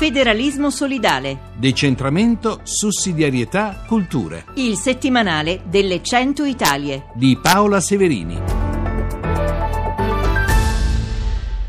[0.00, 1.50] Federalismo solidale.
[1.58, 4.46] Decentramento, sussidiarietà, culture.
[4.54, 7.10] Il settimanale delle 100 Italie.
[7.14, 8.38] Di Paola Severini.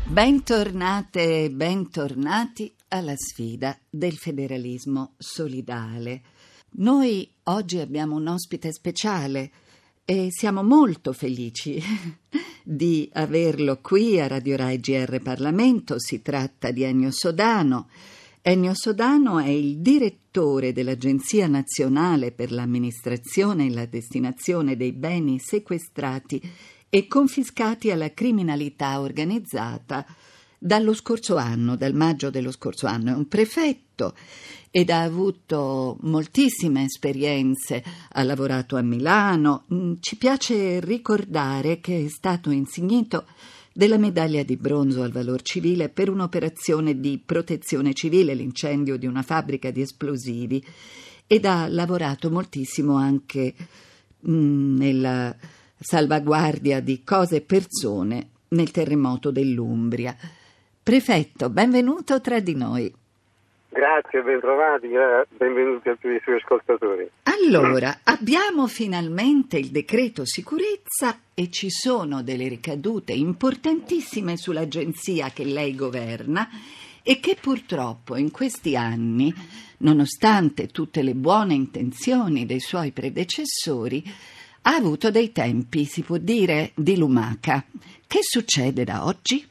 [0.04, 6.22] Bentornate e bentornati alla sfida del federalismo solidale.
[6.76, 9.50] Noi oggi abbiamo un ospite speciale
[10.06, 11.78] e siamo molto felici
[12.64, 15.96] di averlo qui a Radio Rai GR Parlamento.
[15.98, 17.88] Si tratta di Ennio Sodano.
[18.44, 26.42] Ennio Sodano è il direttore dell'Agenzia nazionale per l'amministrazione e la destinazione dei beni sequestrati
[26.90, 30.04] e confiscati alla criminalità organizzata
[30.58, 33.12] dallo scorso anno, dal maggio dello scorso anno.
[33.12, 34.16] È un prefetto
[34.72, 39.66] ed ha avuto moltissime esperienze, ha lavorato a Milano.
[39.72, 43.24] Mm, ci piace ricordare che è stato insignito
[43.72, 49.22] della medaglia di bronzo al valor civile per un'operazione di protezione civile, l'incendio di una
[49.22, 50.64] fabbrica di esplosivi,
[51.26, 53.54] ed ha lavorato moltissimo anche
[54.28, 55.34] mm, nella
[55.78, 60.16] salvaguardia di cose e persone nel terremoto dell'Umbria.
[60.82, 62.92] Prefetto, benvenuto tra di noi.
[63.74, 64.88] Grazie, bentrovati,
[65.34, 67.10] benvenuti a tutti i suoi ascoltatori.
[67.22, 75.74] Allora, abbiamo finalmente il decreto sicurezza e ci sono delle ricadute importantissime sull'agenzia che lei
[75.74, 76.46] governa
[77.02, 79.32] e che purtroppo in questi anni,
[79.78, 84.04] nonostante tutte le buone intenzioni dei suoi predecessori,
[84.64, 87.64] ha avuto dei tempi, si può dire, di lumaca.
[88.06, 89.48] Che succede da oggi?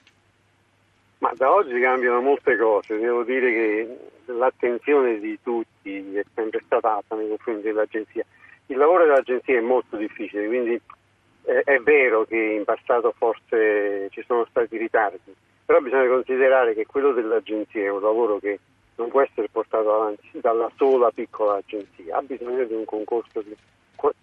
[1.22, 6.96] Ma da oggi cambiano molte cose, devo dire che l'attenzione di tutti è sempre stata
[6.96, 8.26] alta nei confronti dell'agenzia.
[8.66, 10.82] Il lavoro dell'agenzia è molto difficile, quindi
[11.44, 17.12] è vero che in passato forse ci sono stati ritardi, però bisogna considerare che quello
[17.12, 18.60] dell'agenzia è un lavoro che
[19.02, 23.56] non può essere portato avanti dalla sola piccola agenzia, ha bisogno di un concorso di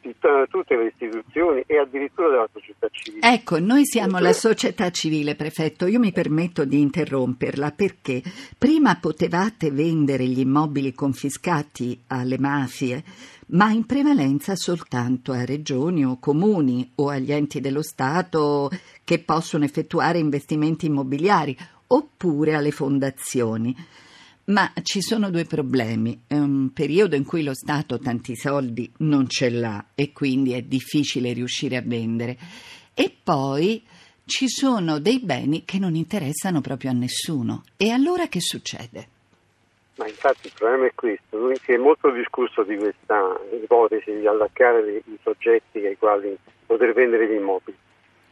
[0.01, 0.13] di
[0.49, 3.33] tutte le istituzioni e addirittura della società civile.
[3.33, 5.87] Ecco, noi siamo la società civile, prefetto.
[5.87, 8.21] Io mi permetto di interromperla perché
[8.59, 13.05] prima potevate vendere gli immobili confiscati alle mafie,
[13.51, 18.71] ma in prevalenza soltanto a regioni o comuni o agli enti dello Stato
[19.05, 21.57] che possono effettuare investimenti immobiliari
[21.87, 23.75] oppure alle fondazioni.
[24.49, 26.23] Ma ci sono due problemi.
[26.27, 30.63] È un periodo in cui lo Stato tanti soldi non ce l'ha e quindi è
[30.63, 32.37] difficile riuscire a vendere.
[32.95, 33.83] E poi
[34.25, 37.63] ci sono dei beni che non interessano proprio a nessuno.
[37.77, 39.09] E allora che succede?
[39.97, 45.03] Ma infatti il problema è questo, si è molto discusso di questa ipotesi di allaccare
[45.05, 46.35] i soggetti ai quali
[46.65, 47.77] poter vendere gli immobili.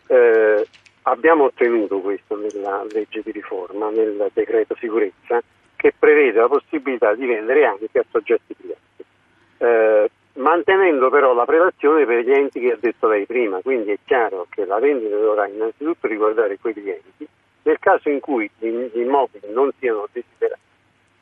[0.06, 0.66] Eh,
[1.02, 5.42] abbiamo ottenuto questo nella legge di riforma, nel decreto sicurezza,
[5.76, 9.04] che prevede la possibilità di vendere anche a soggetti privati,
[9.58, 13.98] eh, mantenendo però la prelazione per gli enti che ha detto lei prima, quindi è
[14.04, 17.28] chiaro che la vendita dovrà innanzitutto riguardare quegli enti,
[17.62, 20.60] nel caso in cui gli immobili non siano desiderati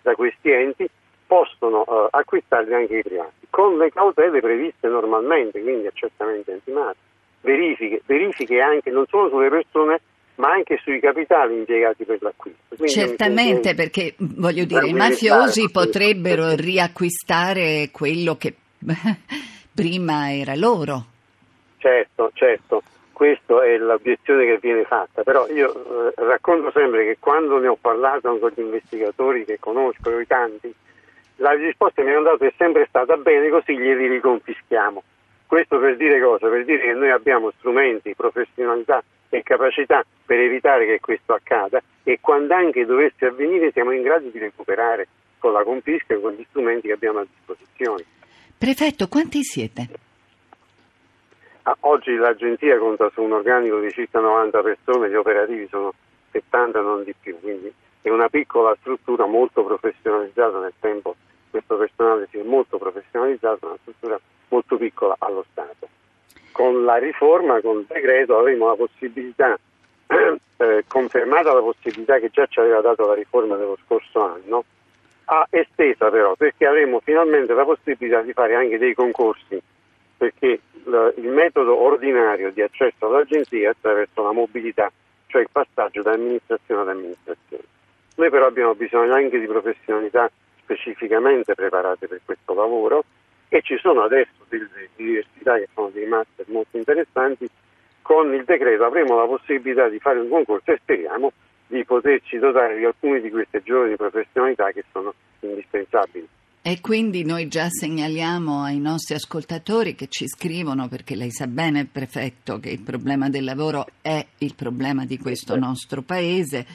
[0.02, 0.86] da questi enti
[1.26, 7.00] possono eh, acquistarli anche i privati, con le cautele previste normalmente, quindi accertamenti antimafia,
[7.40, 10.00] verifiche, verifiche anche non solo sulle persone
[10.36, 12.74] ma anche sui capitali impiegati per l'acquisto.
[12.76, 18.54] Quindi Certamente, perché voglio dire, i mafiosi potrebbero riacquistare quello che
[19.74, 21.06] prima era loro.
[21.78, 25.70] Certo, certo, questa è l'obiezione che viene fatta, però io
[26.08, 30.74] eh, racconto sempre che quando ne ho parlato con gli investigatori che conosco, i tanti,
[31.36, 35.02] la risposta che mi hanno dato è sempre stata bene, così glieli riconfischiamo.
[35.46, 36.48] Questo per dire cosa?
[36.48, 39.02] Per dire che noi abbiamo strumenti, professionalità
[39.34, 44.28] e capacità per evitare che questo accada e quando anche dovesse avvenire siamo in grado
[44.28, 45.08] di recuperare
[45.38, 48.04] con la confisca e con gli strumenti che abbiamo a disposizione.
[48.56, 49.88] Prefetto, quanti siete?
[51.62, 55.92] Ah, oggi l'agenzia conta su un organico di circa 90 persone, gli operativi sono
[56.30, 57.72] 70 non di più, quindi
[58.02, 61.16] è una piccola struttura molto professionalizzata nel tempo,
[61.50, 65.73] questo personale si è molto professionalizzato, una struttura molto piccola allo Stato
[66.54, 69.58] con la riforma, con il decreto, avremo la possibilità,
[70.06, 74.64] eh, confermata la possibilità che già ci aveva dato la riforma dello scorso anno,
[75.24, 79.60] a estesa però, perché avremo finalmente la possibilità di fare anche dei concorsi,
[80.16, 84.92] perché l- il metodo ordinario di accesso all'agenzia è attraverso la mobilità,
[85.26, 87.64] cioè il passaggio da amministrazione ad amministrazione.
[88.14, 90.30] Noi però abbiamo bisogno anche di professionalità
[90.62, 93.02] specificamente preparate per questo lavoro
[93.56, 97.48] e ci sono adesso delle diversità che sono dei master molto interessanti,
[98.02, 101.30] con il decreto avremo la possibilità di fare un concorso e speriamo
[101.68, 106.26] di poterci dotare di alcune di queste giovani professionalità che sono indispensabili.
[106.62, 111.86] E quindi noi già segnaliamo ai nostri ascoltatori che ci scrivono, perché lei sa bene,
[111.86, 116.66] prefetto, che il problema del lavoro è il problema di questo nostro paese,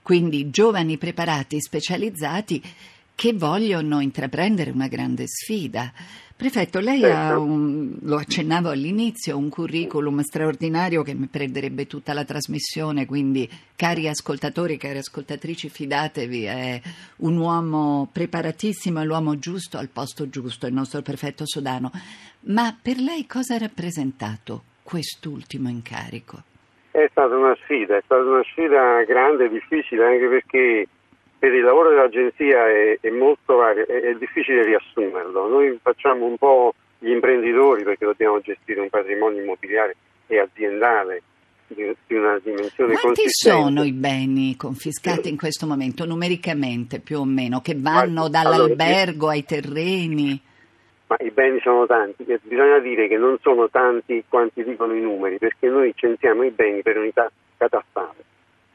[0.00, 2.62] quindi giovani preparati, specializzati
[3.14, 5.92] che vogliono intraprendere una grande sfida.
[6.42, 7.16] Prefetto, lei certo.
[7.16, 13.48] ha, un, lo accennavo all'inizio, un curriculum straordinario che mi prenderebbe tutta la trasmissione, quindi
[13.76, 16.80] cari ascoltatori, cari ascoltatrici, fidatevi, è
[17.18, 21.92] un uomo preparatissimo, è l'uomo giusto al posto giusto, il nostro prefetto Sodano.
[22.46, 26.42] Ma per lei cosa ha rappresentato quest'ultimo incarico?
[26.90, 30.88] È stata una sfida, è stata una sfida grande e difficile anche perché
[31.42, 35.48] per il lavoro dell'agenzia è, è molto vario, è, è, difficile riassumerlo.
[35.48, 39.96] Noi facciamo un po' gli imprenditori perché dobbiamo gestire un patrimonio immobiliare
[40.28, 41.22] e aziendale
[41.66, 47.24] di, di una dimensione Quanti sono i beni confiscati in questo momento, numericamente più o
[47.24, 50.40] meno, che vanno dall'albergo ai terreni?
[51.08, 55.38] Ma i beni sono tanti, bisogna dire che non sono tanti quanti dicono i numeri,
[55.38, 58.30] perché noi censiamo i beni per unità catastale.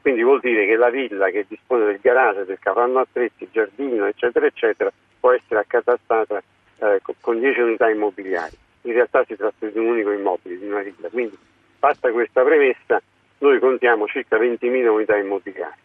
[0.08, 4.46] Quindi vuol dire che la villa che dispone del garage, del capanno attrezzi, giardino, eccetera,
[4.46, 4.90] eccetera,
[5.20, 6.42] può essere accatastata
[6.78, 8.56] eh, con 10 unità immobiliari.
[8.82, 11.10] In realtà si tratta di un unico immobile, di una villa.
[11.10, 11.36] Quindi,
[11.78, 13.02] fatta questa premessa,
[13.40, 15.76] noi contiamo circa 20.000 unità immobiliari.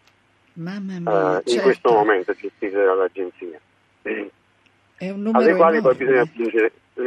[0.54, 1.52] Mamma mia, uh, certo.
[1.52, 3.60] in questo momento gestite dall'agenzia.
[5.34, 5.81] alle, quali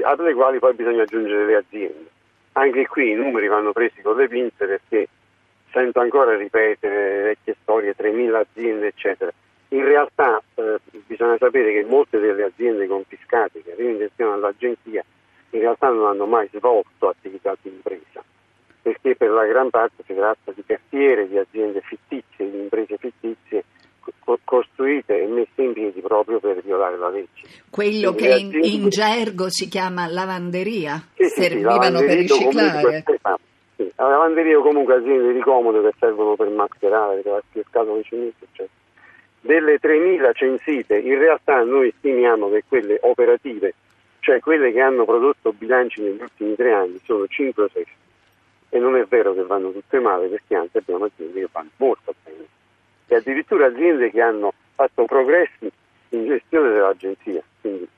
[0.02, 2.10] alle quali poi bisogna aggiungere le aziende.
[2.52, 5.08] Anche qui i numeri vanno presi con le pinze perché
[5.76, 9.30] sento ancora ripetere vecchie storie, 3.000 aziende, eccetera.
[9.68, 15.04] In realtà eh, bisogna sapere che molte delle aziende confiscate che arrivano in gestione all'agenzia
[15.50, 18.22] in realtà non hanno mai svolto attività di impresa,
[18.82, 23.64] perché per la gran parte si tratta di cartiere, di aziende fittizie, di imprese fittizie
[24.20, 27.42] co- costruite e messe in piedi proprio per violare la legge.
[27.70, 28.66] Quello Quindi che aziende...
[28.66, 32.82] in, in, gergo si chiama lavanderia, sì, servivano sì, per riciclare.
[32.82, 33.38] Comunque,
[33.76, 38.44] sì, la lavanderia comunque aziende di comodo che servono per mascherare, per il scatole cemento,
[38.44, 38.74] eccetera.
[39.40, 43.74] Delle 3.000 censite, in realtà noi stimiamo che quelle operative,
[44.20, 47.86] cioè quelle che hanno prodotto bilanci negli ultimi tre anni, sono 5 o 6.
[48.70, 52.14] E non è vero che vanno tutte male, perché anzi abbiamo aziende che vanno molto
[52.24, 52.44] bene.
[53.06, 55.70] E addirittura aziende che hanno fatto progressi
[56.08, 57.42] in gestione dell'agenzia.
[57.60, 57.88] Quindi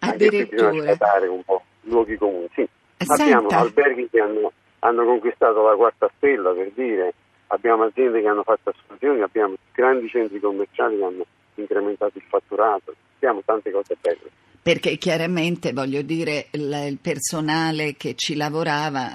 [0.00, 2.48] anche qui bisogna sfatare un po' luoghi comuni.
[2.52, 2.68] Sì,
[3.06, 4.52] abbiamo alberghi che hanno
[4.84, 7.14] hanno conquistato la quarta stella per dire,
[7.48, 12.94] abbiamo aziende che hanno fatto assunzioni, abbiamo grandi centri commerciali che hanno incrementato il fatturato,
[13.16, 14.30] abbiamo tante cose belle.
[14.62, 19.10] Perché chiaramente, voglio dire, il, personale che ci lavorava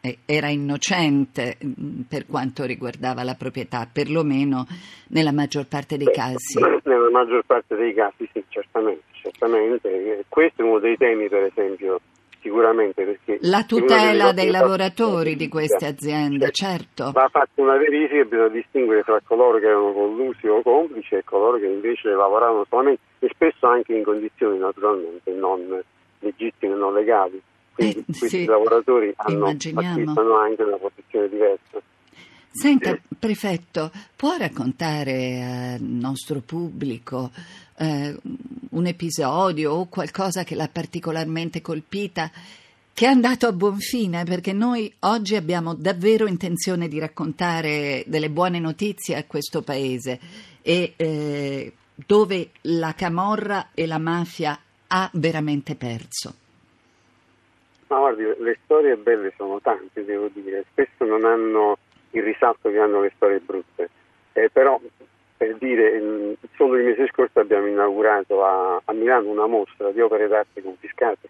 [0.00, 4.66] eh, era innocente mm, per quanto riguardava la proprietà, perlomeno
[5.08, 6.60] nella maggior parte dei Beh, casi.
[6.84, 10.24] Nella maggior parte dei casi sì, certamente, certamente.
[10.28, 12.00] Questo è uno dei temi, per esempio,
[12.48, 17.12] sicuramente perché la tutela dei lavoratori di queste aziende, certo.
[17.12, 21.24] Va fatta una verifica e bisogna distinguere tra coloro che erano collusi o complici e
[21.24, 25.80] coloro che invece lavoravano solamente e spesso anche in condizioni naturalmente non
[26.20, 27.40] legittime, non legali.
[27.74, 31.80] Quindi eh, questi sì, lavoratori hanno, acquistano anche una posizione diversa.
[32.50, 37.30] Senta, prefetto, può raccontare al nostro pubblico
[37.78, 38.16] eh,
[38.78, 42.30] un episodio o qualcosa che l'ha particolarmente colpita,
[42.94, 48.30] che è andato a buon fine, perché noi oggi abbiamo davvero intenzione di raccontare delle
[48.30, 50.18] buone notizie a questo paese
[50.62, 54.58] e eh, dove la camorra e la mafia
[54.88, 56.34] ha veramente perso.
[57.88, 61.78] Ma guardi, le storie belle sono tante, devo dire, spesso non hanno
[62.10, 63.90] il risalto che hanno le storie brutte,
[64.32, 64.80] eh, però
[65.38, 70.26] per dire, solo il mese scorso abbiamo inaugurato a, a Milano una mostra di opere
[70.26, 71.28] d'arte confiscate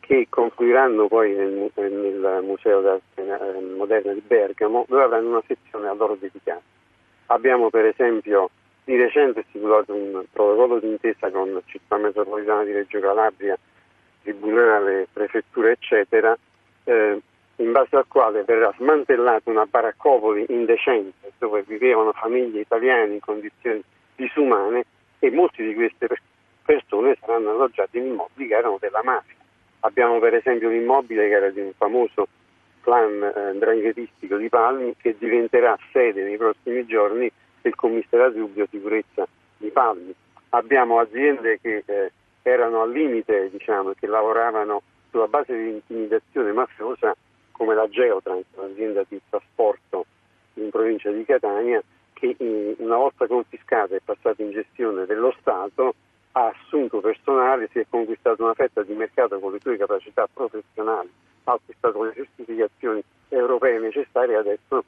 [0.00, 5.86] che confluiranno poi nel, nel Museo d'arte eh, moderna di Bergamo, dove avranno una sezione
[5.88, 6.62] a loro dedicata.
[7.26, 8.50] Abbiamo per esempio
[8.84, 13.58] di recente stipulato un protocollo d'intesa con città metropolitana di Reggio Calabria,
[14.22, 16.38] tribunale, prefettura, eccetera,
[16.84, 17.20] eh,
[17.56, 23.82] in base al quale verrà smantellata una baraccopoli indecente dove vivevano famiglie italiane in condizioni
[24.14, 24.84] disumane
[25.18, 26.08] e molte di queste
[26.64, 29.34] persone saranno alloggiate in immobili che erano della mafia.
[29.80, 32.26] Abbiamo per esempio l'immobile che era di un famoso
[32.82, 37.30] clan eh, dranghetistico di Palmi che diventerà sede nei prossimi giorni
[37.62, 40.14] del commissariato di biosicurezza di Palmi.
[40.50, 47.16] Abbiamo aziende che eh, erano al limite, diciamo, che lavoravano sulla base di intimidazione mafiosa
[47.56, 50.06] come la Geotrans, un'azienda di trasporto
[50.54, 51.82] in provincia di Catania,
[52.12, 52.36] che
[52.78, 55.94] una volta confiscata e passata in gestione dello Stato
[56.32, 61.10] ha assunto personale, si è conquistato una fetta di mercato con le sue capacità professionali,
[61.44, 64.84] ha acquistato le certificazioni europee necessarie e adesso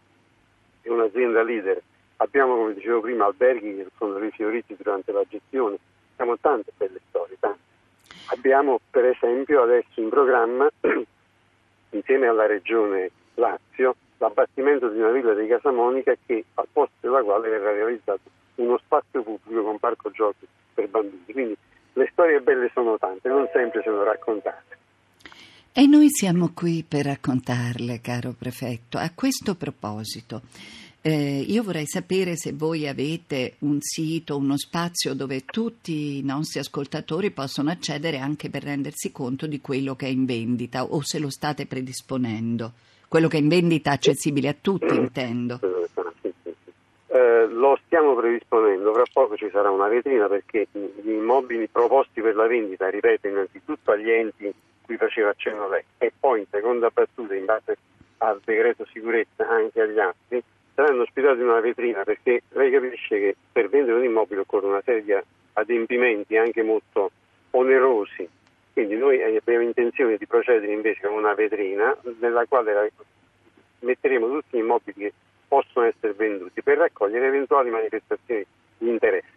[0.82, 1.80] è un'azienda leader.
[2.16, 5.78] Abbiamo, come dicevo prima, alberghi che sono rifioriti durante la gestione,
[6.12, 7.60] abbiamo tante belle storie, tante.
[8.30, 10.68] Abbiamo per esempio adesso in programma,
[11.90, 17.49] insieme alla regione Lazio, l'abbattimento di una villa di Casamonica che al posto della quale
[17.49, 18.21] verrà realizzato
[18.57, 21.25] uno spazio pubblico con parco giochi per bambini.
[21.33, 21.57] Quindi
[21.92, 24.76] le storie belle sono tante, non sempre sono raccontate.
[25.73, 28.99] E noi siamo qui per raccontarle, caro prefetto.
[28.99, 30.42] A questo proposito,
[31.00, 36.58] eh, io vorrei sapere se voi avete un sito, uno spazio dove tutti i nostri
[36.58, 41.18] ascoltatori possono accedere anche per rendersi conto di quello che è in vendita o se
[41.18, 42.72] lo state predisponendo.
[43.08, 45.60] Quello che è in vendita accessibile a tutti, intendo.
[47.06, 52.34] Eh, lo stiamo predisponendo, fra poco ci sarà una vetrina perché gli immobili proposti per
[52.34, 54.52] la vendita, ripeto, innanzitutto agli enti
[54.82, 57.76] cui faceva accenno lei e poi in seconda battuta in base
[58.18, 60.42] al decreto sicurezza anche agli altri
[60.78, 64.82] saranno ospitati in una vetrina perché lei capisce che per vendere un immobile occorre una
[64.85, 65.12] serie di
[65.54, 67.11] adempimenti anche molto
[67.50, 68.28] onerosi
[68.75, 72.92] quindi noi abbiamo intenzione di procedere invece con una vetrina nella quale
[73.80, 75.12] metteremo tutti gli immobili che
[75.49, 78.47] possono essere venduti per raccogliere eventuali manifestazioni
[78.78, 79.37] di interesse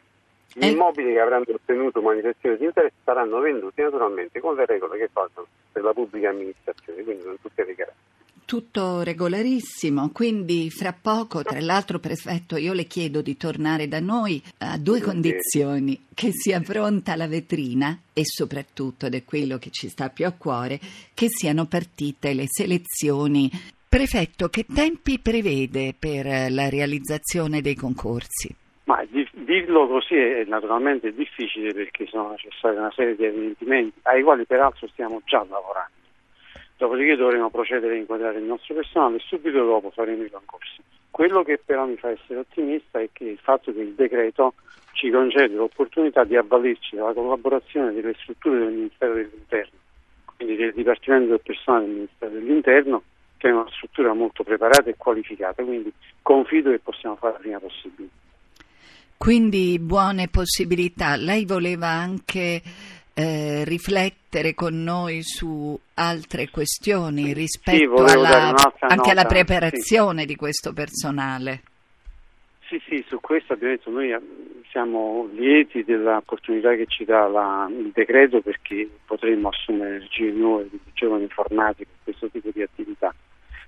[0.53, 0.69] gli eh.
[0.69, 5.47] immobili che avranno ottenuto manifestazioni di interesse saranno venduti naturalmente con le regole che passano
[5.71, 8.20] per la pubblica amministrazione, quindi con tutte le garanzie.
[8.45, 14.41] Tutto regolarissimo, quindi fra poco, tra l'altro prefetto, io le chiedo di tornare da noi
[14.59, 19.87] a due condizioni, che sia pronta la vetrina e soprattutto, ed è quello che ci
[19.87, 20.79] sta più a cuore,
[21.13, 23.49] che siano partite le selezioni.
[23.87, 28.53] Prefetto, che tempi prevede per la realizzazione dei concorsi?
[28.83, 34.45] Ma dirlo così è naturalmente difficile perché sono necessari una serie di avvenimenti ai quali
[34.45, 35.99] peraltro stiamo già lavorando.
[36.81, 40.81] Dopodiché dovremo procedere a inquadrare il nostro personale e subito dopo faremo i concorsi.
[41.11, 44.55] Quello che però mi fa essere ottimista è che il fatto che il decreto
[44.93, 49.77] ci concede l'opportunità di avvalerci della collaborazione delle strutture del Ministero dell'Interno,
[50.35, 53.03] quindi del Dipartimento del Personale del Ministero dell'Interno,
[53.37, 58.09] che è una struttura molto preparata e qualificata, quindi confido che possiamo fare prima possibile.
[59.17, 61.15] Quindi buone possibilità.
[61.15, 62.59] Lei voleva anche
[63.13, 70.27] eh, riflettere con noi su altre questioni rispetto sì, alla, anche nota, alla preparazione sì.
[70.27, 71.61] di questo personale.
[72.67, 74.15] Sì, sì, su questo abbiamo detto noi
[74.69, 80.79] siamo lieti dell'opportunità che ci dà la, il decreto perché potremmo assumere energie nuove di
[80.93, 83.13] giovani informatici per questo tipo di attività.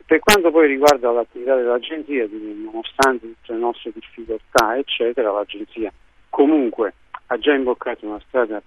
[0.06, 5.92] Per quanto poi riguarda l'attività dell'agenzia, nonostante tutte le nostre difficoltà, eccetera, l'agenzia
[6.30, 6.94] comunque
[7.28, 8.62] ha già imboccato una strada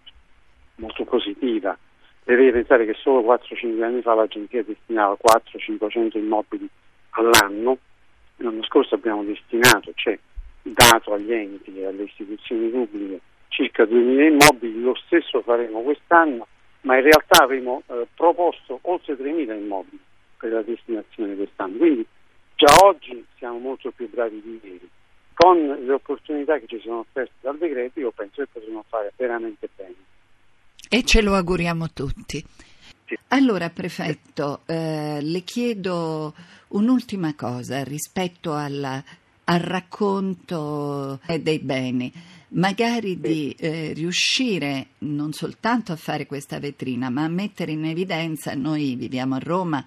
[0.76, 1.76] molto positiva.
[2.24, 6.68] Deve pensare che solo 4-5 anni fa l'agenzia destinava 400-500 immobili
[7.10, 7.78] all'anno,
[8.36, 10.18] l'anno scorso abbiamo destinato, cioè
[10.62, 13.20] dato agli enti e alle istituzioni pubbliche
[13.56, 16.46] circa 2.000 immobili, lo stesso faremo quest'anno,
[16.82, 19.98] ma in realtà avremo eh, proposto oltre 3.000 immobili
[20.36, 21.78] per la destinazione quest'anno.
[21.78, 22.06] Quindi
[22.54, 24.90] già oggi siamo molto più bravi di ieri.
[25.32, 29.68] Con le opportunità che ci sono offerte dal decreto io penso che potremo fare veramente
[29.74, 29.94] bene.
[30.96, 32.42] E ce lo auguriamo tutti.
[33.28, 36.32] Allora, prefetto, eh, le chiedo
[36.68, 39.04] un'ultima cosa rispetto alla,
[39.44, 42.10] al racconto dei beni,
[42.52, 48.54] magari di eh, riuscire non soltanto a fare questa vetrina, ma a mettere in evidenza,
[48.54, 49.84] noi viviamo a Roma,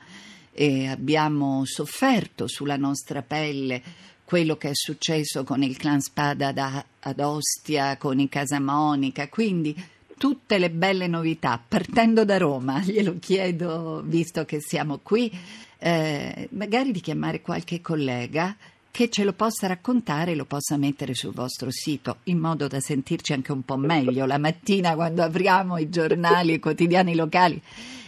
[0.53, 3.81] e abbiamo sofferto sulla nostra pelle
[4.23, 9.75] quello che è successo con il clan Spada da, ad Ostia, con i Casamonica, quindi
[10.19, 15.31] tutte le belle novità, partendo da Roma, glielo chiedo visto che siamo qui,
[15.79, 18.55] eh, magari di chiamare qualche collega
[18.91, 22.79] che ce lo possa raccontare e lo possa mettere sul vostro sito in modo da
[22.79, 27.61] sentirci anche un po' meglio la mattina quando apriamo i giornali i quotidiani locali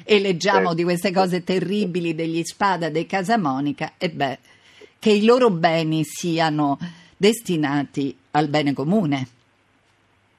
[0.03, 4.39] e leggiamo di queste cose terribili degli spada dei Casamonica, e beh,
[4.99, 6.77] che i loro beni siano
[7.15, 9.27] destinati al bene comune.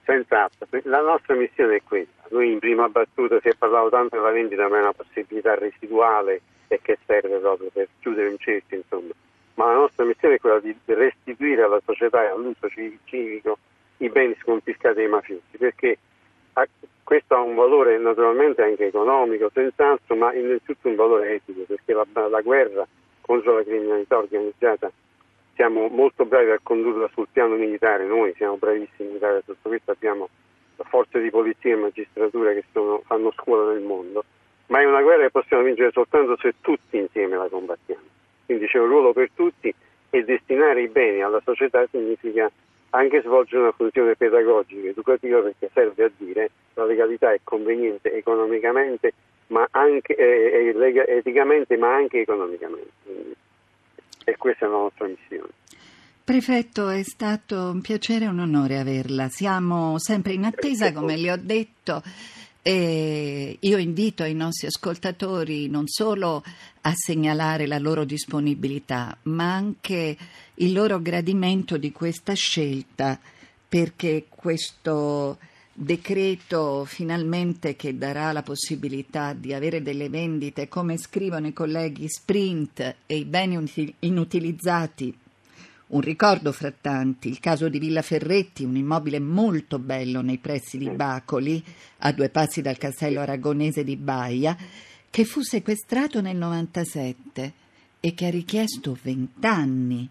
[0.04, 2.26] Senz'altro, la nostra missione è questa.
[2.30, 6.40] Noi in prima battuta si è parlato tanto della vendita, ma è una possibilità residuale
[6.68, 9.12] e che serve proprio per chiudere un cerchio, insomma.
[9.54, 12.68] Ma la nostra missione è quella di restituire alla società e all'uso
[13.04, 13.59] civico
[13.99, 15.99] i beni sconfiscati ai mafiosi, perché
[17.04, 22.06] questo ha un valore naturalmente anche economico, senz'altro, ma innanzitutto un valore etico, perché la,
[22.28, 22.87] la guerra
[23.21, 24.90] contro la criminalità organizzata
[25.54, 29.90] siamo molto bravi a condurla sul piano militare, noi siamo bravissimi in Italia, tutto questo
[29.90, 30.28] abbiamo
[30.88, 34.25] forze di polizia e magistratura che sono, fanno scuola nel mondo,
[34.66, 38.02] ma è una guerra che possiamo vincere soltanto se tutti insieme la combattiamo.
[38.47, 39.73] Quindi c'è un ruolo per tutti
[40.11, 42.50] e destinare i beni alla società significa
[42.90, 49.14] anche svolgere una funzione pedagogica, educativa, perché serve a dire la legalità è conveniente economicamente,
[49.49, 50.75] ma anche, eh,
[51.09, 52.90] eticamente, ma anche economicamente.
[53.04, 53.35] Quindi,
[54.25, 55.50] e questa è la nostra missione.
[56.25, 59.29] Prefetto, è stato un piacere e un onore averla.
[59.29, 62.02] Siamo sempre in attesa, come le ho detto.
[62.62, 66.45] E io invito i nostri ascoltatori non solo
[66.83, 70.17] a segnalare la loro disponibilità, ma anche
[70.55, 73.19] il loro gradimento di questa scelta,
[73.69, 75.38] perché questo
[75.73, 82.97] decreto finalmente che darà la possibilità di avere delle vendite, come scrivono i colleghi, sprint
[83.07, 83.59] e i beni
[84.00, 85.17] inutilizzati.
[85.88, 90.79] Un ricordo fra tanti, il caso di Villa Ferretti, un immobile molto bello nei pressi
[90.79, 91.62] di Bacoli,
[91.99, 94.57] a due passi dal castello aragonese di Baia,
[95.11, 97.52] che fu sequestrato nel 97
[98.00, 100.09] e che ha richiesto vent'anni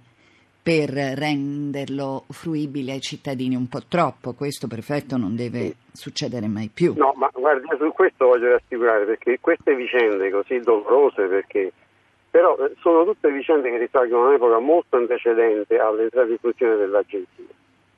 [0.63, 4.34] per renderlo fruibile ai cittadini un po' troppo.
[4.34, 6.94] Questo, prefetto, non deve succedere mai più.
[6.96, 11.72] No, ma guardi, su questo voglio rassicurare perché queste vicende così dolorose, perché
[12.30, 17.44] però eh, sono tutte vicende che risalgono a un'epoca molto antecedente all'entrata in funzione dell'agenzia.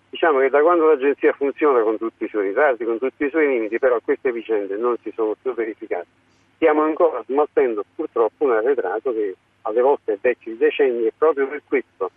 [0.09, 3.47] Diciamo che da quando l'agenzia funziona con tutti i suoi ritardi, con tutti i suoi
[3.47, 6.07] limiti, però queste vicende non si sono più verificate.
[6.55, 11.47] Stiamo ancora smaltendo purtroppo un arretrato che alle volte è vecchio di decenni e proprio
[11.47, 12.11] per questo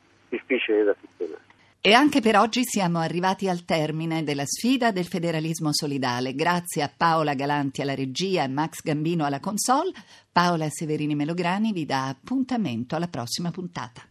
[0.47, 1.45] difficile da sistemare.
[1.81, 6.35] E anche per oggi siamo arrivati al termine della sfida del federalismo solidale.
[6.35, 9.93] Grazie a Paola Galanti alla regia e Max Gambino alla console,
[10.33, 14.03] Paola Severini Melograni vi dà appuntamento alla prossima puntata.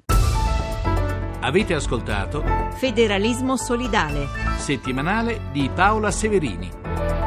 [1.41, 2.41] Avete ascoltato
[2.77, 4.25] Federalismo solidale
[4.57, 7.24] settimanale di Paola Severini.